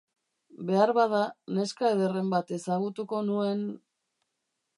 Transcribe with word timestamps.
Beharbada, 0.69 1.19
neska 1.57 1.91
ederren 1.97 2.33
bat 2.35 2.55
ezagutuko 2.59 3.21
nuen... 3.33 3.63